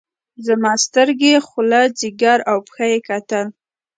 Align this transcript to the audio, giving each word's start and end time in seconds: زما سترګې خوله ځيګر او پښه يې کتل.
زما 0.45 0.71
سترګې 0.85 1.33
خوله 1.47 1.81
ځيګر 1.99 2.39
او 2.51 2.57
پښه 2.67 2.85
يې 2.91 2.99
کتل. 3.07 3.45